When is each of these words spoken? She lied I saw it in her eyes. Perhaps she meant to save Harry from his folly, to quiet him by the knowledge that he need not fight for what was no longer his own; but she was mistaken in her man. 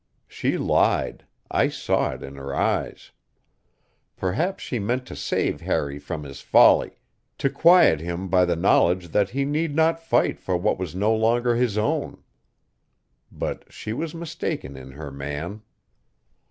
She 0.27 0.57
lied 0.57 1.27
I 1.51 1.69
saw 1.69 2.09
it 2.13 2.23
in 2.23 2.33
her 2.35 2.55
eyes. 2.55 3.11
Perhaps 4.17 4.63
she 4.63 4.79
meant 4.79 5.05
to 5.05 5.15
save 5.15 5.61
Harry 5.61 5.99
from 5.99 6.23
his 6.23 6.41
folly, 6.41 6.97
to 7.37 7.51
quiet 7.51 7.99
him 7.99 8.27
by 8.27 8.45
the 8.45 8.55
knowledge 8.55 9.09
that 9.09 9.29
he 9.29 9.45
need 9.45 9.75
not 9.75 10.01
fight 10.03 10.39
for 10.39 10.57
what 10.57 10.79
was 10.79 10.95
no 10.95 11.13
longer 11.13 11.53
his 11.55 11.77
own; 11.77 12.23
but 13.31 13.71
she 13.71 13.93
was 13.93 14.15
mistaken 14.15 14.75
in 14.75 14.93
her 14.93 15.11
man. 15.11 15.61